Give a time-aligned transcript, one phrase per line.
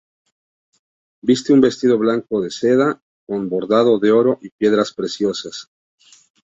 [1.21, 5.69] Viste un vestido blanco de seda, con bordado de oro y piedras preciosas.